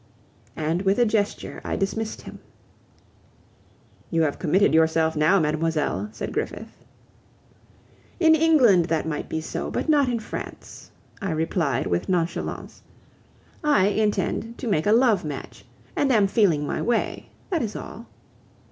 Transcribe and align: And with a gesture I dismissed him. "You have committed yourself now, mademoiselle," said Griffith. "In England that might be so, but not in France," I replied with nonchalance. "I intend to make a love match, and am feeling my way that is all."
And 0.55 0.81
with 0.81 0.97
a 0.97 1.05
gesture 1.05 1.61
I 1.63 1.75
dismissed 1.75 2.23
him. 2.23 2.39
"You 4.09 4.23
have 4.23 4.39
committed 4.39 4.73
yourself 4.73 5.15
now, 5.15 5.39
mademoiselle," 5.39 6.09
said 6.11 6.31
Griffith. 6.33 6.69
"In 8.19 8.33
England 8.33 8.85
that 8.85 9.07
might 9.07 9.29
be 9.29 9.39
so, 9.41 9.69
but 9.69 9.89
not 9.89 10.09
in 10.09 10.17
France," 10.19 10.89
I 11.21 11.29
replied 11.29 11.85
with 11.85 12.09
nonchalance. 12.09 12.81
"I 13.63 13.89
intend 13.89 14.57
to 14.57 14.67
make 14.67 14.87
a 14.87 14.91
love 14.91 15.23
match, 15.23 15.65
and 15.95 16.11
am 16.11 16.25
feeling 16.25 16.65
my 16.65 16.81
way 16.81 17.29
that 17.51 17.61
is 17.61 17.75
all." 17.75 18.07